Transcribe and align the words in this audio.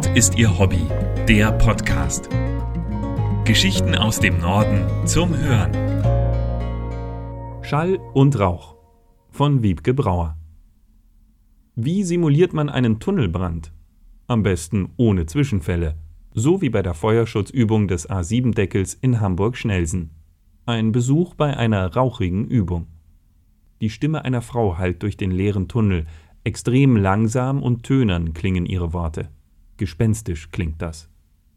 Nord 0.00 0.16
ist 0.16 0.38
ihr 0.38 0.58
Hobby, 0.58 0.80
der 1.28 1.52
Podcast. 1.52 2.30
Geschichten 3.44 3.94
aus 3.94 4.18
dem 4.18 4.40
Norden 4.40 5.06
zum 5.06 5.36
Hören. 5.36 5.74
Schall 7.62 7.98
und 8.14 8.38
Rauch 8.38 8.76
von 9.28 9.62
Wiebke 9.62 9.92
Brauer. 9.92 10.38
Wie 11.74 12.02
simuliert 12.02 12.54
man 12.54 12.70
einen 12.70 12.98
Tunnelbrand? 12.98 13.74
Am 14.26 14.42
besten 14.42 14.88
ohne 14.96 15.26
Zwischenfälle, 15.26 15.98
so 16.32 16.62
wie 16.62 16.70
bei 16.70 16.80
der 16.80 16.94
Feuerschutzübung 16.94 17.86
des 17.86 18.08
A7-Deckels 18.08 18.94
in 18.94 19.20
Hamburg-Schnelsen. 19.20 20.12
Ein 20.64 20.92
Besuch 20.92 21.34
bei 21.34 21.54
einer 21.54 21.94
rauchigen 21.94 22.46
Übung. 22.46 22.86
Die 23.82 23.90
Stimme 23.90 24.24
einer 24.24 24.40
Frau 24.40 24.78
hallt 24.78 25.02
durch 25.02 25.18
den 25.18 25.30
leeren 25.30 25.68
Tunnel, 25.68 26.06
extrem 26.42 26.96
langsam 26.96 27.62
und 27.62 27.82
tönern 27.82 28.32
klingen 28.32 28.64
ihre 28.64 28.94
Worte. 28.94 29.28
Gespenstisch 29.80 30.50
klingt 30.50 30.82
das. 30.82 31.08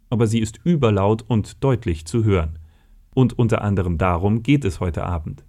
Aber 0.09 0.27
sie 0.27 0.40
ist 0.40 0.62
überlaut 0.64 1.26
und 1.27 1.62
deutlich 1.62 2.05
zu 2.05 2.23
hören. 2.23 2.58
Und 3.14 3.38
unter 3.38 3.62
anderem 3.62 3.98
darum 3.98 4.44
geht 4.44 4.64
es 4.64 4.80
heute 4.80 5.04
Abend. 5.04 5.44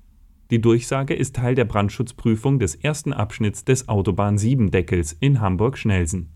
Die 0.51 0.61
Durchsage 0.61 1.15
ist 1.15 1.37
Teil 1.37 1.55
der 1.55 1.67
Brandschutzprüfung 1.67 2.59
des 2.59 2.75
ersten 2.75 3.13
Abschnitts 3.13 3.65
des 3.65 3.89
Autobahn 3.89 4.39
7 4.39 4.73
Deckels 4.73 5.13
in 5.13 5.41
Hamburg-Schnelsen. 5.41 6.31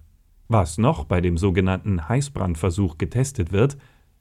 Was 0.47 0.79
noch 0.79 1.07
bei 1.07 1.21
dem 1.21 1.37
sogenannten 1.39 2.09
Heißbrandversuch 2.09 2.99
getestet 2.99 3.51
wird, 3.51 3.77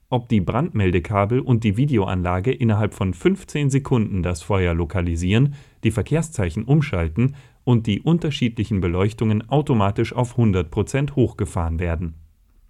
ob 0.09 0.27
die 0.27 0.41
Brandmeldekabel 0.41 1.39
und 1.39 1.63
die 1.63 1.77
Videoanlage 1.77 2.51
innerhalb 2.51 2.95
von 2.95 3.13
15 3.13 3.69
Sekunden 3.69 4.23
das 4.23 4.41
Feuer 4.41 4.73
lokalisieren, 4.73 5.53
die 5.83 5.91
Verkehrszeichen 5.91 6.63
umschalten 6.63 7.35
und 7.67 7.85
die 7.85 7.99
unterschiedlichen 7.99 8.79
Beleuchtungen 8.79 9.49
automatisch 9.49 10.13
auf 10.13 10.37
100% 10.37 11.15
hochgefahren 11.15 11.79
werden. 11.79 12.13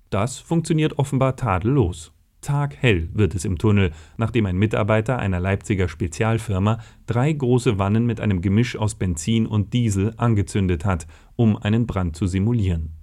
Das 0.10 0.40
funktioniert 0.40 0.98
offenbar 0.98 1.36
tadellos. 1.36 2.14
Taghell 2.42 3.08
wird 3.14 3.36
es 3.36 3.46
im 3.46 3.60
Tunnel, 3.60 3.92
nachdem 4.18 4.48
ein 4.48 4.58
Mitarbeiter 4.58 5.20
einer 5.20 5.40
Leipziger 5.40 5.88
Spezialfirma 5.88 6.80
drei 7.06 7.32
große 7.32 7.78
Wannen 7.78 8.08
mit 8.08 8.20
einem 8.20 8.42
Gemisch 8.42 8.76
aus 8.76 8.96
Benzin 8.96 9.46
und 9.46 9.72
Diesel 9.72 10.16
angezündet 10.18 10.84
hat, 10.84 11.06
um 11.36 11.58
einen 11.58 11.86
Brand 11.86 12.16
zu 12.16 12.26
simulieren. 12.26 12.94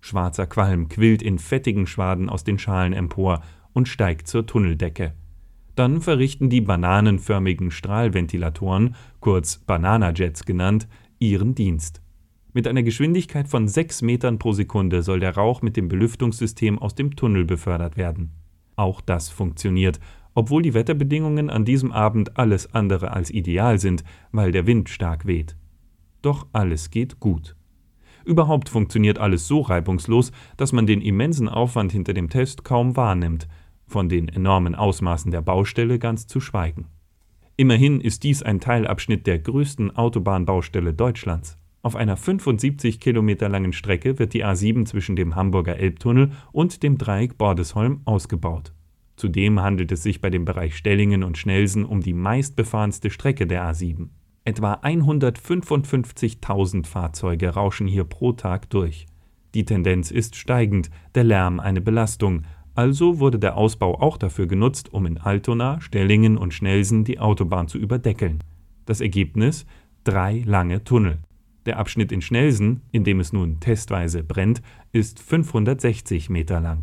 Schwarzer 0.00 0.48
Qualm 0.48 0.88
quillt 0.88 1.22
in 1.22 1.38
fettigen 1.38 1.86
Schwaden 1.86 2.28
aus 2.28 2.42
den 2.42 2.58
Schalen 2.58 2.92
empor 2.92 3.42
und 3.72 3.86
steigt 3.86 4.26
zur 4.26 4.44
Tunneldecke. 4.44 5.12
Dann 5.76 6.00
verrichten 6.00 6.50
die 6.50 6.60
bananenförmigen 6.60 7.70
Strahlventilatoren, 7.70 8.94
kurz 9.20 9.58
Bananajets 9.58 10.44
genannt, 10.44 10.88
ihren 11.28 11.54
Dienst. 11.54 12.00
Mit 12.52 12.68
einer 12.68 12.82
Geschwindigkeit 12.82 13.48
von 13.48 13.66
6 13.66 14.02
Metern 14.02 14.38
pro 14.38 14.52
Sekunde 14.52 15.02
soll 15.02 15.20
der 15.20 15.34
Rauch 15.34 15.62
mit 15.62 15.76
dem 15.76 15.88
Belüftungssystem 15.88 16.78
aus 16.78 16.94
dem 16.94 17.16
Tunnel 17.16 17.44
befördert 17.44 17.96
werden. 17.96 18.30
Auch 18.76 19.00
das 19.00 19.28
funktioniert, 19.28 19.98
obwohl 20.34 20.62
die 20.62 20.74
Wetterbedingungen 20.74 21.50
an 21.50 21.64
diesem 21.64 21.92
Abend 21.92 22.36
alles 22.38 22.72
andere 22.74 23.12
als 23.12 23.30
ideal 23.30 23.78
sind, 23.78 24.04
weil 24.32 24.52
der 24.52 24.66
Wind 24.66 24.88
stark 24.88 25.26
weht. 25.26 25.56
Doch 26.22 26.46
alles 26.52 26.90
geht 26.90 27.20
gut. 27.20 27.56
Überhaupt 28.24 28.68
funktioniert 28.68 29.18
alles 29.18 29.46
so 29.46 29.60
reibungslos, 29.60 30.32
dass 30.56 30.72
man 30.72 30.86
den 30.86 31.02
immensen 31.02 31.48
Aufwand 31.48 31.92
hinter 31.92 32.14
dem 32.14 32.30
Test 32.30 32.64
kaum 32.64 32.96
wahrnimmt, 32.96 33.46
von 33.86 34.08
den 34.08 34.28
enormen 34.28 34.74
Ausmaßen 34.74 35.30
der 35.30 35.42
Baustelle 35.42 35.98
ganz 35.98 36.26
zu 36.26 36.40
schweigen. 36.40 36.86
Immerhin 37.56 38.00
ist 38.00 38.24
dies 38.24 38.42
ein 38.42 38.58
Teilabschnitt 38.58 39.28
der 39.28 39.38
größten 39.38 39.94
Autobahnbaustelle 39.94 40.92
Deutschlands. 40.92 41.56
Auf 41.82 41.94
einer 41.94 42.16
75 42.16 42.98
Kilometer 42.98 43.48
langen 43.48 43.72
Strecke 43.72 44.18
wird 44.18 44.34
die 44.34 44.44
A7 44.44 44.86
zwischen 44.86 45.14
dem 45.14 45.36
Hamburger 45.36 45.76
Elbtunnel 45.76 46.32
und 46.50 46.82
dem 46.82 46.98
Dreieck 46.98 47.38
Bordesholm 47.38 48.00
ausgebaut. 48.06 48.72
Zudem 49.14 49.60
handelt 49.60 49.92
es 49.92 50.02
sich 50.02 50.20
bei 50.20 50.30
dem 50.30 50.44
Bereich 50.44 50.76
Stellingen 50.76 51.22
und 51.22 51.38
Schnelsen 51.38 51.84
um 51.84 52.00
die 52.00 52.14
meistbefahrenste 52.14 53.10
Strecke 53.10 53.46
der 53.46 53.70
A7. 53.70 54.08
Etwa 54.44 54.74
155.000 54.74 56.86
Fahrzeuge 56.86 57.50
rauschen 57.50 57.86
hier 57.86 58.04
pro 58.04 58.32
Tag 58.32 58.68
durch. 58.70 59.06
Die 59.54 59.64
Tendenz 59.64 60.10
ist 60.10 60.34
steigend, 60.34 60.90
der 61.14 61.22
Lärm 61.22 61.60
eine 61.60 61.80
Belastung, 61.80 62.42
also 62.74 63.20
wurde 63.20 63.38
der 63.38 63.56
Ausbau 63.56 64.00
auch 64.00 64.16
dafür 64.16 64.46
genutzt, 64.46 64.92
um 64.92 65.06
in 65.06 65.18
Altona, 65.18 65.80
Stellingen 65.80 66.36
und 66.36 66.54
Schnelsen 66.54 67.04
die 67.04 67.18
Autobahn 67.18 67.68
zu 67.68 67.78
überdeckeln. 67.78 68.42
Das 68.86 69.00
Ergebnis? 69.00 69.66
Drei 70.04 70.42
lange 70.44 70.84
Tunnel. 70.84 71.18
Der 71.66 71.78
Abschnitt 71.78 72.12
in 72.12 72.20
Schnelsen, 72.20 72.82
in 72.92 73.04
dem 73.04 73.20
es 73.20 73.32
nun 73.32 73.58
testweise 73.60 74.22
brennt, 74.22 74.60
ist 74.92 75.20
560 75.20 76.28
Meter 76.28 76.60
lang. 76.60 76.82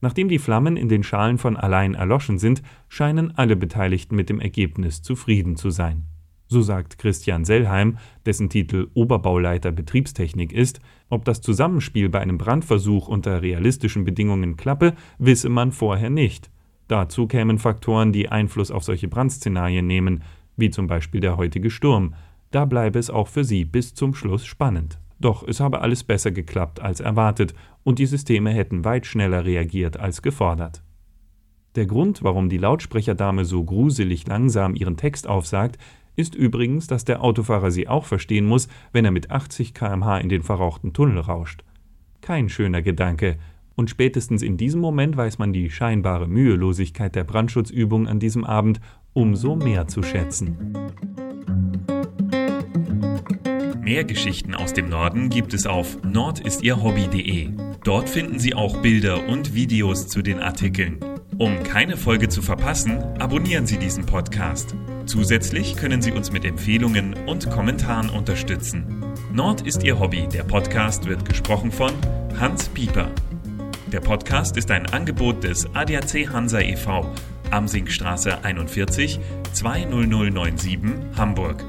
Nachdem 0.00 0.28
die 0.28 0.38
Flammen 0.38 0.76
in 0.76 0.88
den 0.88 1.02
Schalen 1.02 1.38
von 1.38 1.56
allein 1.56 1.94
erloschen 1.94 2.38
sind, 2.38 2.62
scheinen 2.88 3.36
alle 3.36 3.56
Beteiligten 3.56 4.14
mit 4.14 4.28
dem 4.28 4.38
Ergebnis 4.38 5.02
zufrieden 5.02 5.56
zu 5.56 5.70
sein. 5.70 6.04
So 6.46 6.62
sagt 6.62 6.98
Christian 6.98 7.44
Sellheim, 7.44 7.98
dessen 8.26 8.50
Titel 8.50 8.88
Oberbauleiter 8.94 9.72
Betriebstechnik 9.72 10.52
ist, 10.52 10.80
ob 11.08 11.24
das 11.24 11.40
Zusammenspiel 11.40 12.08
bei 12.08 12.20
einem 12.20 12.38
Brandversuch 12.38 13.08
unter 13.08 13.42
realistischen 13.42 14.04
Bedingungen 14.04 14.56
klappe, 14.56 14.94
wisse 15.18 15.48
man 15.48 15.72
vorher 15.72 16.10
nicht. 16.10 16.50
Dazu 16.88 17.26
kämen 17.26 17.58
Faktoren, 17.58 18.12
die 18.12 18.28
Einfluss 18.28 18.70
auf 18.70 18.84
solche 18.84 19.08
Brandszenarien 19.08 19.86
nehmen, 19.86 20.22
wie 20.56 20.70
zum 20.70 20.86
Beispiel 20.86 21.20
der 21.20 21.36
heutige 21.36 21.70
Sturm. 21.70 22.14
Da 22.50 22.66
bleibe 22.66 22.98
es 22.98 23.10
auch 23.10 23.28
für 23.28 23.44
sie 23.44 23.64
bis 23.64 23.94
zum 23.94 24.14
Schluss 24.14 24.44
spannend. 24.44 24.98
Doch 25.18 25.46
es 25.46 25.60
habe 25.60 25.80
alles 25.80 26.04
besser 26.04 26.30
geklappt 26.30 26.80
als 26.80 27.00
erwartet 27.00 27.54
und 27.82 27.98
die 27.98 28.06
Systeme 28.06 28.50
hätten 28.50 28.84
weit 28.84 29.06
schneller 29.06 29.44
reagiert 29.44 29.98
als 29.98 30.20
gefordert. 30.20 30.82
Der 31.76 31.86
Grund, 31.86 32.22
warum 32.22 32.48
die 32.48 32.58
Lautsprecherdame 32.58 33.44
so 33.44 33.64
gruselig 33.64 34.26
langsam 34.26 34.76
ihren 34.76 34.96
Text 34.96 35.26
aufsagt, 35.26 35.78
ist 36.16 36.34
übrigens, 36.34 36.86
dass 36.86 37.04
der 37.04 37.22
Autofahrer 37.22 37.70
sie 37.70 37.88
auch 37.88 38.04
verstehen 38.04 38.46
muss, 38.46 38.68
wenn 38.92 39.04
er 39.04 39.10
mit 39.10 39.30
80 39.30 39.74
km/h 39.74 40.18
in 40.18 40.28
den 40.28 40.42
verrauchten 40.42 40.92
Tunnel 40.92 41.18
rauscht. 41.18 41.64
Kein 42.20 42.48
schöner 42.48 42.82
Gedanke, 42.82 43.38
und 43.76 43.90
spätestens 43.90 44.42
in 44.42 44.56
diesem 44.56 44.80
Moment 44.80 45.16
weiß 45.16 45.38
man 45.38 45.52
die 45.52 45.70
scheinbare 45.70 46.28
Mühelosigkeit 46.28 47.14
der 47.14 47.24
Brandschutzübung 47.24 48.06
an 48.06 48.20
diesem 48.20 48.44
Abend 48.44 48.80
umso 49.12 49.56
mehr 49.56 49.88
zu 49.88 50.02
schätzen. 50.02 50.56
Mehr 53.82 54.04
Geschichten 54.04 54.54
aus 54.54 54.72
dem 54.72 54.88
Norden 54.88 55.28
gibt 55.28 55.52
es 55.52 55.66
auf 55.66 56.02
nordistierhobby.de. 56.02 57.50
Dort 57.84 58.08
finden 58.08 58.38
Sie 58.38 58.54
auch 58.54 58.78
Bilder 58.78 59.28
und 59.28 59.54
Videos 59.54 60.08
zu 60.08 60.22
den 60.22 60.40
Artikeln. 60.40 60.98
Um 61.36 61.62
keine 61.64 61.96
Folge 61.96 62.28
zu 62.28 62.40
verpassen, 62.40 62.98
abonnieren 63.18 63.66
Sie 63.66 63.76
diesen 63.76 64.06
Podcast. 64.06 64.74
Zusätzlich 65.06 65.76
können 65.76 66.00
Sie 66.00 66.12
uns 66.12 66.32
mit 66.32 66.44
Empfehlungen 66.44 67.14
und 67.26 67.50
Kommentaren 67.50 68.08
unterstützen. 68.08 69.04
Nord 69.32 69.60
ist 69.60 69.82
Ihr 69.82 69.98
Hobby. 69.98 70.26
Der 70.32 70.44
Podcast 70.44 71.06
wird 71.06 71.24
gesprochen 71.26 71.70
von 71.70 71.92
Hans 72.40 72.68
Pieper. 72.70 73.10
Der 73.92 74.00
Podcast 74.00 74.56
ist 74.56 74.70
ein 74.70 74.86
Angebot 74.86 75.44
des 75.44 75.66
ADAC 75.74 76.32
Hansa 76.32 76.60
e.V. 76.60 77.12
Amsingstraße 77.50 78.42
41 78.44 79.20
20097 79.52 80.78
Hamburg. 81.16 81.62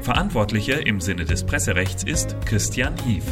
Verantwortlicher 0.00 0.86
im 0.86 1.00
Sinne 1.00 1.24
des 1.24 1.44
Presserechts 1.44 2.02
ist 2.04 2.36
Christian 2.46 2.94
Hief. 3.04 3.24